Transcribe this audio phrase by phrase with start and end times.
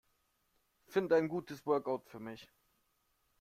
[0.87, 2.49] Finde ein gutes Workout für mich.